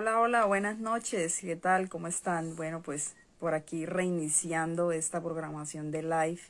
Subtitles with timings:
[0.00, 1.40] Hola, hola, buenas noches.
[1.40, 1.88] ¿Qué tal?
[1.88, 2.54] ¿Cómo están?
[2.54, 6.40] Bueno, pues por aquí reiniciando esta programación de live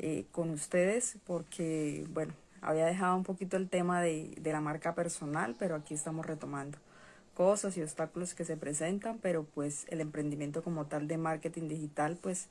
[0.00, 2.32] eh, con ustedes porque, bueno,
[2.62, 6.76] había dejado un poquito el tema de, de, la marca personal, pero aquí estamos retomando
[7.34, 12.18] cosas y obstáculos que se presentan, pero pues el emprendimiento como tal de marketing digital,
[12.20, 12.48] pues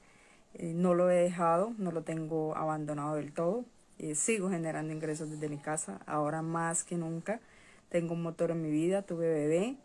[0.54, 3.66] eh, no lo he dejado, no lo tengo abandonado del todo.
[4.00, 7.42] Eh, sigo generando ingresos desde mi casa, ahora más que nunca.
[7.90, 9.76] Tengo un motor en mi vida, tuve bebé,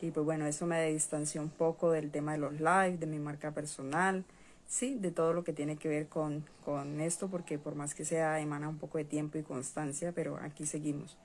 [0.00, 3.18] y pues bueno, eso me distanció un poco del tema de los live, de mi
[3.18, 4.24] marca personal,
[4.68, 8.04] sí, de todo lo que tiene que ver con, con esto, porque por más que
[8.04, 11.16] sea, emana un poco de tiempo y constancia, pero aquí seguimos.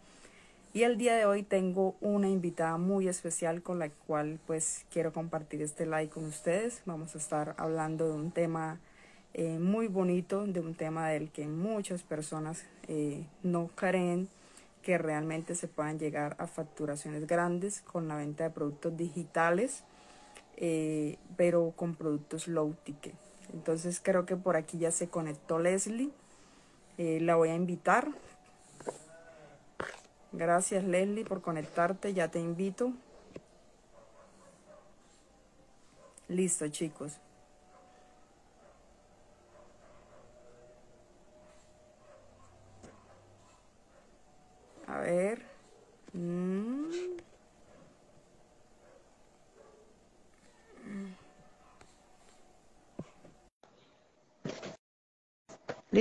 [0.73, 5.11] Y el día de hoy tengo una invitada muy especial con la cual pues quiero
[5.11, 6.81] compartir este live con ustedes.
[6.85, 8.79] Vamos a estar hablando de un tema
[9.33, 14.29] eh, muy bonito, de un tema del que muchas personas eh, no creen
[14.81, 19.83] que realmente se puedan llegar a facturaciones grandes con la venta de productos digitales,
[20.57, 23.15] eh, pero con productos low ticket.
[23.53, 26.09] Entonces creo que por aquí ya se conectó Leslie.
[26.97, 28.07] Eh, la voy a invitar.
[30.31, 32.93] Gracias Leslie por conectarte, ya te invito.
[36.27, 37.19] Listo chicos.
[44.87, 45.41] A ver.
[46.13, 46.91] Mm.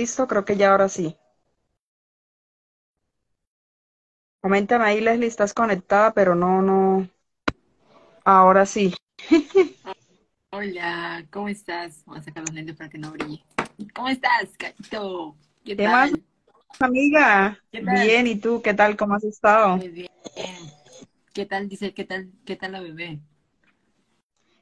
[0.01, 1.15] Listo, creo que ya ahora sí.
[4.41, 7.07] Coméntame ahí, Leslie, estás conectada, pero no, no.
[8.25, 8.95] Ahora sí.
[10.49, 12.03] Hola, ¿cómo estás?
[12.07, 13.43] Vamos a sacar los lentes para que no brille.
[13.93, 15.35] ¿Cómo estás, Caito?
[15.63, 15.91] ¿Qué, ¿Qué tal?
[15.91, 16.11] Más?
[16.79, 18.97] Amiga, bien, ¿y tú qué tal?
[18.97, 19.77] ¿Cómo has estado?
[19.77, 20.09] Muy bien.
[21.31, 23.19] ¿Qué tal, dice, qué tal, qué tal la bebé?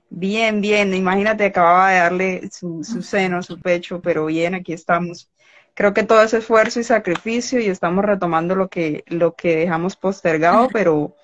[0.09, 5.29] Bien, bien, imagínate, acababa de darle su, su seno, su pecho, pero bien, aquí estamos.
[5.75, 9.95] Creo que todo ese esfuerzo y sacrificio y estamos retomando lo que, lo que dejamos
[9.95, 11.15] postergado, pero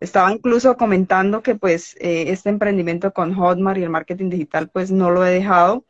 [0.00, 4.90] estaba incluso comentando que pues eh, este emprendimiento con Hotmart y el marketing digital pues
[4.90, 5.84] no lo he dejado.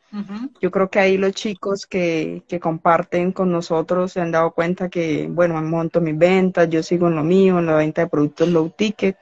[0.59, 4.89] Yo creo que ahí los chicos que, que, comparten con nosotros se han dado cuenta
[4.89, 8.49] que, bueno, monto mis ventas, yo sigo en lo mío, en la venta de productos
[8.49, 9.15] low ticket.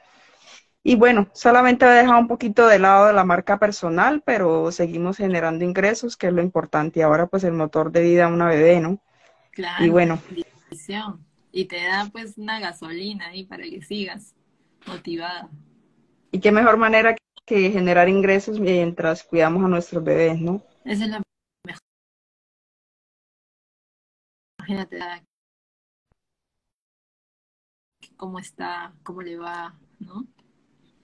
[0.82, 5.18] Y bueno, solamente he dejado un poquito de lado de la marca personal, pero seguimos
[5.18, 7.00] generando ingresos, que es lo importante.
[7.00, 8.98] Y ahora pues el motor de vida una bebé, ¿no?
[9.50, 9.84] Claro.
[9.84, 10.18] Y bueno.
[11.52, 14.34] Y te da pues una gasolina ahí para que sigas
[14.86, 15.50] motivada.
[16.30, 17.14] Y qué mejor manera
[17.44, 20.62] que generar ingresos mientras cuidamos a nuestros bebés, ¿no?
[20.84, 21.22] Esa es la
[21.66, 21.82] mejor.
[24.60, 25.00] Imagínate
[28.16, 30.26] cómo está, cómo le va, ¿no?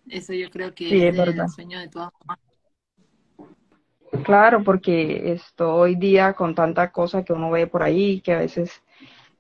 [0.09, 2.11] Eso yo creo que sí, es, el sueño de todas.
[4.25, 8.39] Claro, porque esto hoy día con tanta cosa que uno ve por ahí, que a
[8.39, 8.83] veces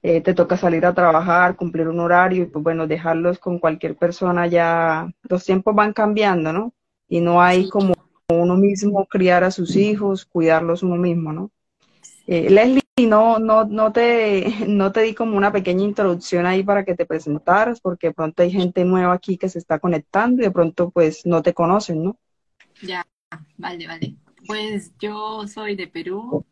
[0.02, 3.96] eh, te toca salir a trabajar, cumplir un horario y pues bueno, dejarlos con cualquier
[3.96, 6.72] persona ya, los tiempos van cambiando, ¿no?
[7.08, 7.94] Y no hay como
[8.28, 11.50] uno mismo criar a sus hijos, cuidarlos uno mismo, ¿no?
[12.26, 16.84] Eh, Leslie, no, no, no te, no te di como una pequeña introducción ahí para
[16.84, 20.46] que te presentaras, porque de pronto hay gente nueva aquí que se está conectando y
[20.46, 22.18] de pronto pues no te conocen, ¿no?
[22.82, 23.06] Ya,
[23.56, 24.16] vale, vale.
[24.46, 26.44] Pues yo soy de Perú,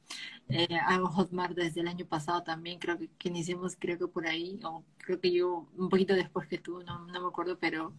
[0.48, 4.26] eh, hago Hotmart desde el año pasado también, creo que, que iniciamos creo que por
[4.26, 7.94] ahí, o creo que yo un poquito después que tú, no, no me acuerdo, pero,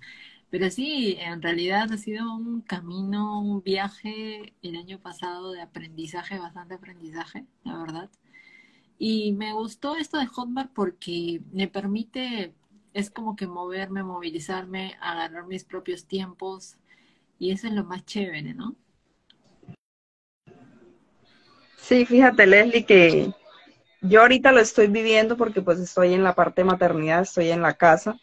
[0.50, 6.40] pero sí, en realidad ha sido un camino, un viaje el año pasado de aprendizaje,
[6.40, 8.10] bastante aprendizaje, la verdad.
[8.98, 12.54] Y me gustó esto de Hotmart porque me permite,
[12.94, 16.78] es como que moverme, movilizarme, agarrar mis propios tiempos,
[17.38, 18.76] y eso es lo más chévere, ¿no?
[21.78, 23.34] Sí, fíjate, Leslie, que
[24.02, 27.62] yo ahorita lo estoy viviendo porque pues estoy en la parte de maternidad, estoy en
[27.62, 28.18] la casa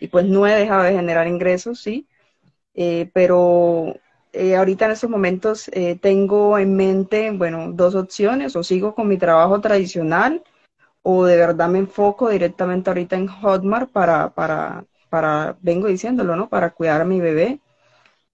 [0.00, 2.08] y pues no he dejado de generar ingresos, sí,
[2.74, 3.96] eh, pero
[4.32, 9.08] eh, ahorita en estos momentos eh, tengo en mente, bueno, dos opciones, o sigo con
[9.08, 10.42] mi trabajo tradicional
[11.02, 16.48] o de verdad me enfoco directamente ahorita en Hotmart para, para, para, vengo diciéndolo, ¿no?
[16.48, 17.60] Para cuidar a mi bebé.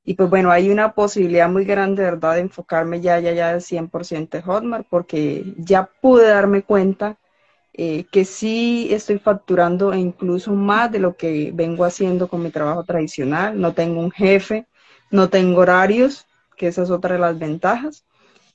[0.05, 3.51] Y pues bueno, hay una posibilidad muy grande, de verdad, de enfocarme ya, ya, ya
[3.51, 7.19] al 100% en Hotmart, porque ya pude darme cuenta
[7.79, 12.51] eh, que sí estoy facturando e incluso más de lo que vengo haciendo con mi
[12.51, 13.61] trabajo tradicional.
[13.61, 14.67] No tengo un jefe,
[15.11, 16.27] no tengo horarios,
[16.57, 18.07] que esa es otra de las ventajas.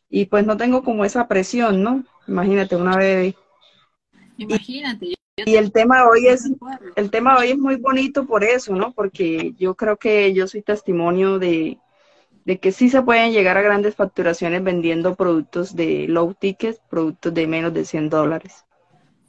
[0.09, 2.03] Y pues no tengo como esa presión, ¿no?
[2.27, 3.35] Imagínate una bebé.
[4.38, 5.13] Imagínate,
[5.45, 6.51] y el tema hoy es
[6.95, 8.91] el tema hoy es muy bonito por eso, ¿no?
[8.91, 11.77] Porque yo creo que yo soy testimonio de,
[12.45, 17.33] de que sí se pueden llegar a grandes facturaciones vendiendo productos de low ticket, productos
[17.33, 18.65] de menos de 100 dólares.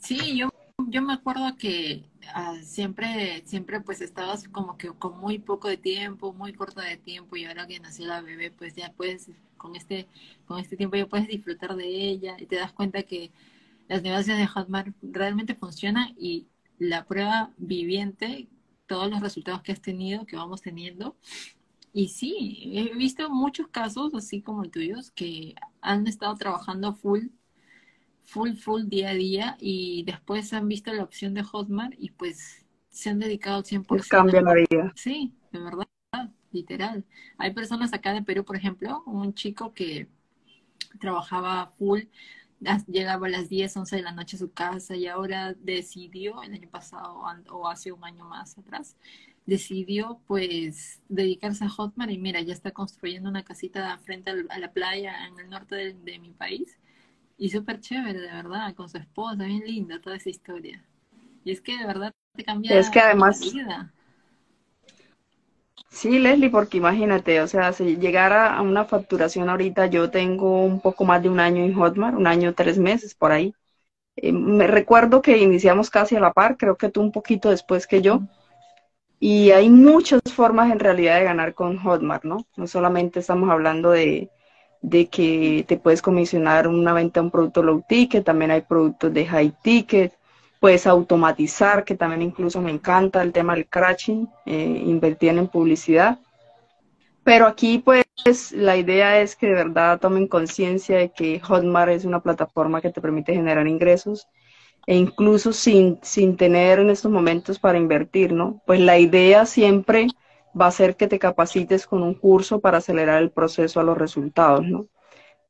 [0.02, 0.48] Sí, yo,
[0.88, 2.04] yo me acuerdo que
[2.34, 6.96] ah, siempre, siempre pues estabas como que con muy poco de tiempo, muy corto de
[6.96, 10.08] tiempo y ahora que nació la bebé pues ya puedes, con este,
[10.46, 13.30] con este tiempo ya puedes disfrutar de ella y te das cuenta que
[13.88, 18.48] las negocios de Hotmart realmente funcionan y la prueba viviente,
[18.86, 21.16] todos los resultados que has tenido, que vamos teniendo,
[21.92, 27.26] y sí, he visto muchos casos, así como el tuyo, que han estado trabajando full,
[28.24, 32.64] full, full día a día y después han visto la opción de Hotmart y pues
[32.90, 33.96] se han dedicado al 100%.
[33.96, 34.92] Les cambia la vida.
[34.94, 35.88] Sí, de verdad,
[36.50, 37.04] literal.
[37.38, 40.08] Hay personas acá de Perú, por ejemplo, un chico que
[41.00, 42.02] trabajaba full,
[42.86, 46.52] llegaba a las 10, 11 de la noche a su casa y ahora decidió el
[46.54, 48.96] año pasado o hace un año más atrás
[49.46, 54.72] decidió pues dedicarse a Hotmart y mira, ya está construyendo una casita frente a la
[54.72, 56.78] playa en el norte de, mi país
[57.42, 60.80] y súper chévere, de verdad, con su esposa, bien linda toda esa historia.
[61.44, 63.92] Y es que de verdad te cambia es que además, la vida.
[65.90, 70.80] Sí, Leslie, porque imagínate, o sea, si llegara a una facturación ahorita, yo tengo un
[70.80, 73.52] poco más de un año en Hotmart, un año, tres meses por ahí.
[74.14, 77.88] Eh, me recuerdo que iniciamos casi a la par, creo que tú un poquito después
[77.88, 78.20] que yo.
[79.18, 82.46] Y hay muchas formas en realidad de ganar con Hotmart, ¿no?
[82.56, 84.30] No solamente estamos hablando de,
[85.10, 89.26] que te puedes comisionar una venta de un producto low ticket, también hay productos de
[89.26, 90.12] high ticket,
[90.60, 96.18] puedes automatizar, que también incluso me encanta el tema del crashing, eh, invertir en publicidad.
[97.24, 98.04] Pero aquí pues
[98.52, 102.90] la idea es que de verdad tomen conciencia de que Hotmart es una plataforma que
[102.90, 104.28] te permite generar ingresos
[104.86, 108.60] e incluso sin, sin tener en estos momentos para invertir, ¿no?
[108.66, 110.08] Pues la idea siempre
[110.58, 113.96] va a ser que te capacites con un curso para acelerar el proceso a los
[113.96, 114.86] resultados, ¿no?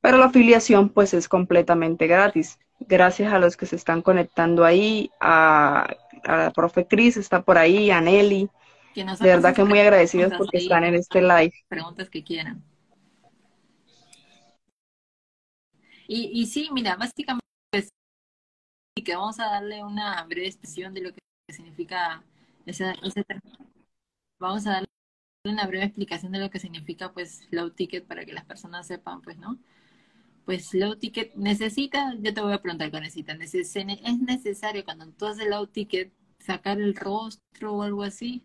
[0.00, 2.58] Pero la afiliación pues es completamente gratis.
[2.81, 5.94] Gracias a los que se están conectando ahí, a,
[6.25, 8.49] a la profe Cris está por ahí, a Nelly.
[8.94, 11.52] De verdad que muy agradecidos porque están en este live.
[11.69, 12.62] Preguntas que quieran.
[16.08, 17.43] Y, y sí, mira, básicamente
[18.94, 21.20] y que vamos a darle una breve explicación de lo que
[21.50, 22.22] significa
[22.66, 22.94] ese,
[24.38, 24.88] vamos a darle
[25.44, 29.23] una breve explicación de lo que significa pues low ticket para que las personas sepan
[29.23, 29.59] pues no
[30.44, 35.27] pues low ticket necesita yo te voy a preguntar qué necesita es necesario cuando tú
[35.27, 38.41] haces low ticket sacar el rostro o algo así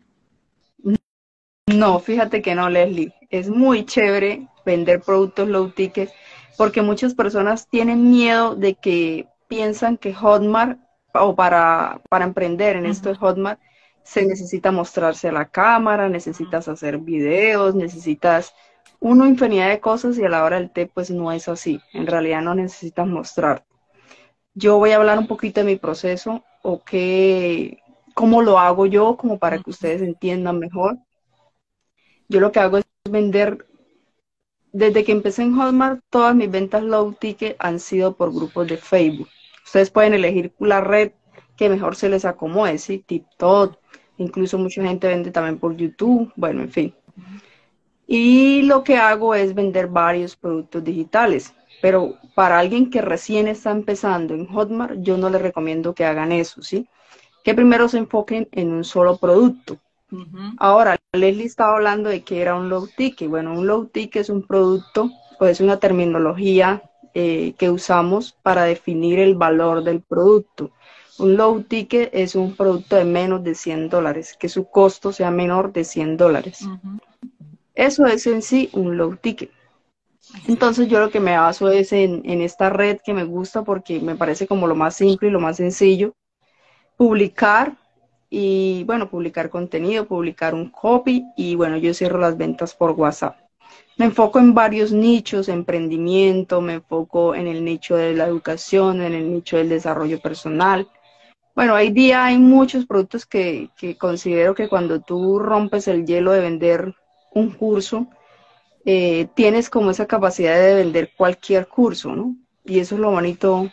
[1.68, 3.12] no fíjate que no Leslie.
[3.30, 6.10] Es muy chévere vender productos low ticket
[6.56, 10.80] porque muchas personas tienen miedo de que piensan que Hotmart,
[11.14, 13.60] o para, para emprender en esto de Hotmart,
[14.08, 18.54] se necesita mostrarse a la cámara, necesitas hacer videos, necesitas
[19.00, 21.78] una infinidad de cosas y a la hora del té pues no es así.
[21.92, 23.66] En realidad no necesitas mostrar.
[24.54, 27.80] Yo voy a hablar un poquito de mi proceso o qué,
[28.14, 30.96] cómo lo hago yo, como para que ustedes entiendan mejor.
[32.30, 33.66] Yo lo que hago es vender
[34.72, 38.78] desde que empecé en Hotmart, todas mis ventas low ticket han sido por grupos de
[38.78, 39.28] Facebook.
[39.66, 41.12] Ustedes pueden elegir la red
[41.58, 43.00] que mejor se les acomode, ¿sí?
[43.06, 43.77] TikTok,
[44.18, 46.94] incluso mucha gente vende también por YouTube, bueno, en fin.
[48.06, 53.70] Y lo que hago es vender varios productos digitales, pero para alguien que recién está
[53.70, 56.88] empezando en Hotmart, yo no les recomiendo que hagan eso, ¿sí?
[57.44, 59.78] Que primero se enfoquen en un solo producto.
[60.58, 63.28] Ahora, Leslie estaba hablando de que era un low ticket.
[63.28, 66.82] Bueno, un low ticket es un producto, pues es una terminología
[67.14, 70.70] eh, que usamos para definir el valor del producto.
[71.18, 75.30] Un low ticket es un producto de menos de 100 dólares, que su costo sea
[75.30, 76.68] menor de 100 dólares.
[77.74, 79.50] Eso es en sí un low ticket.
[80.46, 83.98] Entonces yo lo que me baso es en, en, esta red que me gusta porque
[84.00, 86.14] me parece como lo más simple y lo más sencillo.
[86.96, 87.76] Publicar
[88.30, 93.36] y bueno, publicar contenido, publicar un copy y bueno, yo cierro las ventas por WhatsApp.
[93.96, 99.14] Me enfoco en varios nichos, emprendimiento, me enfoco en el nicho de la educación, en
[99.14, 100.88] el nicho del desarrollo personal.
[101.58, 106.38] Bueno, hoy día hay muchos productos que, considero que cuando tú rompes el hielo de
[106.38, 106.94] vender
[107.32, 108.06] un curso,
[108.84, 112.36] eh, tienes como esa capacidad de vender cualquier curso, ¿no?
[112.64, 113.72] Y eso es lo bonito,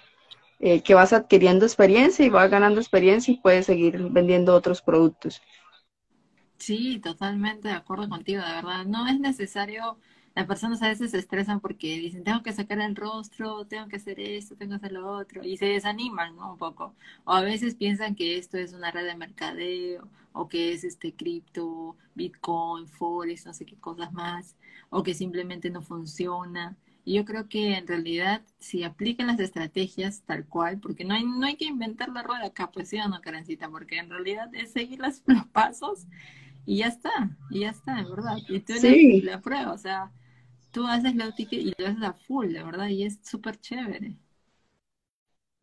[0.59, 5.43] eh, que vas adquiriendo experiencia y vas ganando experiencia y puedes seguir vendiendo otros productos.
[6.57, 8.85] Sí, totalmente de acuerdo contigo, de verdad.
[8.85, 9.97] No es necesario
[10.35, 13.95] las personas a veces se estresan porque dicen, tengo que sacar el rostro, tengo que
[13.95, 16.51] hacer esto, tengo que hacer lo otro, y se desaniman, ¿no?
[16.51, 16.93] Un poco.
[17.23, 21.13] O a veces piensan que esto es una red de mercadeo, o que es este
[21.13, 24.55] cripto, Bitcoin, Forex, no sé qué cosas más,
[24.89, 26.75] o que simplemente no funciona.
[27.05, 31.23] Y yo creo que en realidad si aplican las estrategias tal cual, porque no hay,
[31.23, 34.53] no hay que inventar la rueda acá, pues sí o no, Karencita, porque en realidad
[34.53, 35.21] es seguir los
[35.53, 36.07] pasos
[36.65, 38.37] y ya está, y ya está, de verdad.
[38.47, 39.21] Y tú sí.
[39.21, 40.11] la, prueba, o sea,
[40.71, 44.15] tú haces la ticket y lo haces a full, de verdad, y es súper chévere.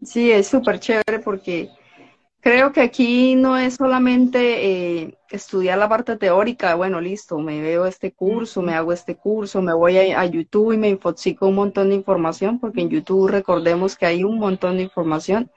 [0.02, 1.70] Sí, es súper chévere porque
[2.42, 4.66] creo que aquí no es solamente
[5.00, 9.62] eh, estudiar la parte teórica, bueno, listo, me veo este curso, me hago este curso,
[9.62, 13.96] me voy a, YouTube y me infoxico un montón de información, porque en YouTube recordemos
[13.96, 15.50] que hay un montón de información.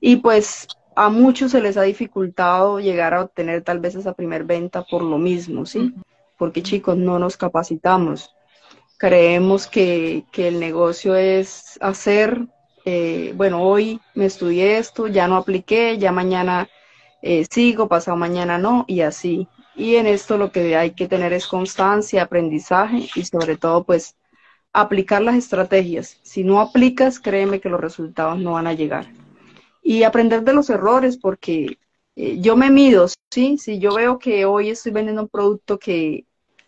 [0.00, 4.44] Y pues a muchos se les ha dificultado llegar a obtener tal vez esa primer
[4.44, 5.94] venta por lo mismo, ¿sí?
[6.38, 8.34] Porque chicos, no nos capacitamos.
[8.98, 12.46] Creemos que, el negocio es hacer,
[12.84, 16.68] eh, bueno, hoy me estudié esto, ya no apliqué, ya mañana
[17.22, 19.48] eh, sigo, pasado mañana no, y así.
[19.76, 24.16] Y en esto lo que hay que tener es constancia, aprendizaje y sobre todo pues
[24.72, 26.18] aplicar las estrategias.
[26.22, 29.06] Si no aplicas, créeme que los resultados no van a llegar
[29.84, 31.78] y aprender de los errores, porque
[32.16, 33.58] eh, yo me mido, ¿sí?
[33.58, 36.24] Si yo veo que hoy estoy vendiendo un producto que,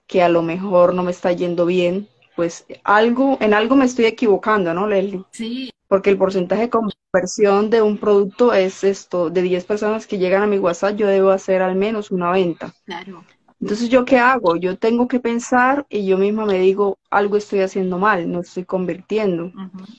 [0.06, 2.06] que a lo mejor no me está yendo bien,
[2.36, 5.24] pues algo, en algo me estoy equivocando, ¿no, Leslie?
[5.32, 5.70] Sí.
[5.88, 10.42] Porque el porcentaje de conversión de un producto es esto, de 10 personas que llegan
[10.42, 12.74] a mi WhatsApp, yo debo hacer al menos una venta.
[12.84, 13.24] Claro.
[13.60, 14.56] Entonces, ¿yo qué hago?
[14.56, 18.64] Yo tengo que pensar y yo misma me digo, algo estoy haciendo mal, no estoy
[18.64, 19.52] convirtiendo,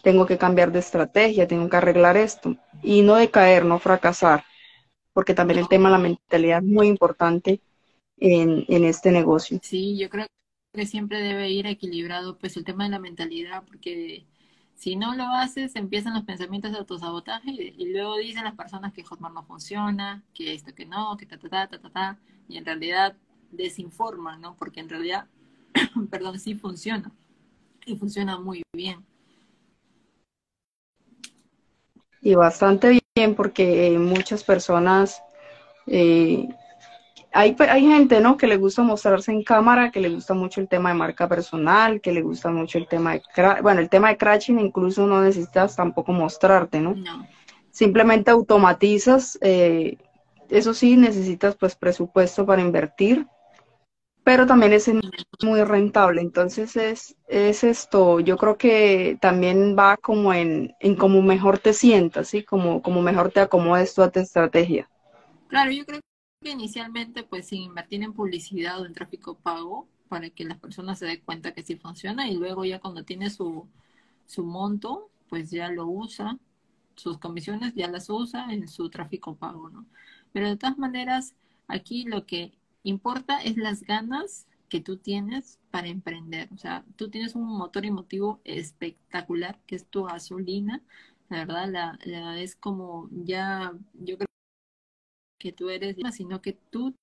[0.03, 4.43] tengo que cambiar de estrategia, tengo que arreglar esto y no decaer, no fracasar,
[5.13, 7.61] porque también el tema de la mentalidad es muy importante
[8.17, 9.61] en, en este negocio.
[9.61, 10.27] Sí, yo creo
[10.73, 14.25] que siempre debe ir equilibrado pues el tema de la mentalidad, porque
[14.75, 18.93] si no lo haces, empiezan los pensamientos de autosabotaje y, y luego dicen las personas
[18.93, 22.19] que Hotmart no funciona, que esto que no, que ta ta ta ta ta, ta
[22.47, 23.17] y en realidad
[23.51, 24.55] desinforman, ¿no?
[24.57, 25.27] Porque en realidad,
[26.09, 27.11] perdón, sí funciona
[27.85, 29.05] y funciona muy bien.
[32.21, 35.21] Y bastante bien porque muchas personas,
[35.85, 36.47] eh,
[37.31, 38.35] hay, hay gente, ¿no?
[38.35, 42.01] Que le gusta mostrarse en cámara, que le gusta mucho el tema de marca personal,
[42.01, 43.21] que le gusta mucho el tema de,
[43.61, 46.95] bueno, el tema de crashing incluso no necesitas tampoco mostrarte, ¿no?
[46.95, 47.25] No.
[47.71, 49.97] Simplemente automatizas, eh,
[50.49, 53.27] eso sí, necesitas pues presupuesto para invertir,
[54.27, 54.91] pero también es
[55.41, 56.19] muy rentable.
[56.19, 61.72] Entonces es, es esto, yo creo que también va como en, en cómo mejor te
[61.72, 62.43] sientas, ¿sí?
[62.43, 64.89] Como, como mejor te acomodes tu estrategia.
[65.48, 66.01] Claro, yo creo
[66.41, 71.05] que inicialmente pues invertir en publicidad o en tráfico pago para que las personas se
[71.05, 73.65] den cuenta que sí funciona y luego ya cuando tiene su,
[74.25, 76.38] su monto pues ya lo usa,
[76.96, 79.86] sus comisiones ya las usa en su tráfico pago, ¿no?
[80.34, 81.34] Pero de todas maneras,
[81.69, 82.56] aquí lo que
[82.89, 86.50] importa es las ganas que tú tienes para emprender.
[86.53, 90.82] O sea, tú tienes un motor emotivo espectacular, que es tu gasolina.
[91.29, 94.27] La verdad, la, la es como ya, yo creo
[95.39, 96.94] que tú eres, sino que tú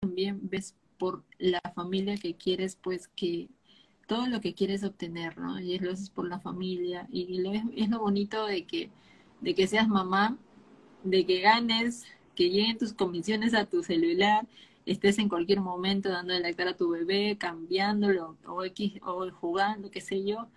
[0.00, 3.48] también ves por la familia que quieres, pues que
[4.06, 5.58] todo lo que quieres obtener, ¿no?
[5.60, 7.08] Y lo haces por la familia.
[7.10, 8.90] Y lo, es lo bonito de que,
[9.40, 10.38] de que seas mamá,
[11.04, 14.46] de que ganes que lleguen tus comisiones a tu celular,
[14.86, 19.90] estés en cualquier momento dando de lactar a tu bebé, cambiándolo o, X, o jugando,
[19.90, 20.48] qué sé yo,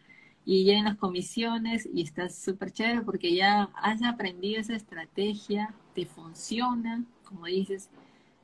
[0.45, 6.05] y lleguen las comisiones y estás súper chévere porque ya has aprendido esa estrategia, te
[6.05, 7.89] funciona, como dices,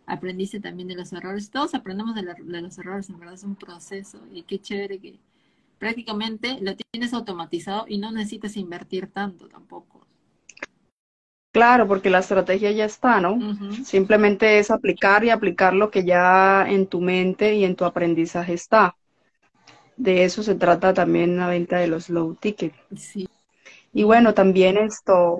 [0.05, 3.55] aprendiste también de los errores, todos aprendemos de, de los errores, en verdad es un
[3.55, 5.19] proceso y qué chévere que
[5.79, 10.00] prácticamente lo tienes automatizado y no necesitas invertir tanto tampoco.
[11.51, 13.37] Claro, porque la estrategia ya está, ¿no?
[13.83, 18.53] Simplemente es aplicar y aplicar lo que ya en tu mente y en tu aprendizaje
[18.53, 18.95] está.
[19.97, 22.73] De eso se trata también la venta de los low ticket.
[22.95, 23.27] Sí.
[23.93, 25.39] Y bueno, también esto,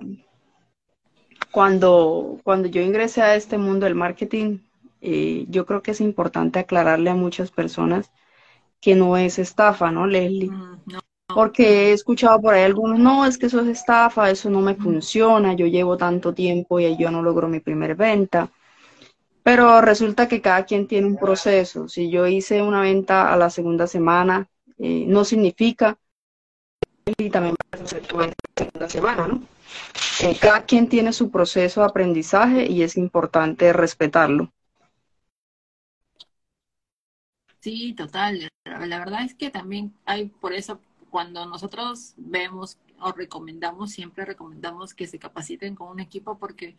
[1.52, 4.60] cuando, cuando yo ingresé a este mundo del marketing,
[5.00, 8.12] eh, yo creo que es importante aclararle a muchas personas
[8.82, 10.50] que no es estafa, ¿no, Leslie?
[10.50, 11.00] Mm, no.
[11.34, 14.76] Porque he escuchado por ahí algunos, no, es que eso es estafa, eso no me
[14.76, 18.50] funciona, yo llevo tanto tiempo y yo no logro mi primer venta.
[19.44, 21.88] Pero resulta que cada quien tiene un proceso.
[21.88, 24.48] Si yo hice una venta a la segunda semana,
[24.78, 25.98] eh, no significa
[27.18, 29.42] y también va a hacer tu venta la segunda semana, ¿no?
[30.24, 34.52] Eh, cada quien tiene su proceso de aprendizaje y es importante respetarlo.
[37.60, 38.50] Sí, total.
[38.66, 40.80] La verdad es que también hay, por eso,
[41.12, 46.78] cuando nosotros vemos o recomendamos, siempre recomendamos que se capaciten con un equipo porque